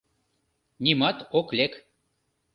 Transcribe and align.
—Нимат 0.83 1.17
ок 1.39 1.47
лек. 1.57 1.73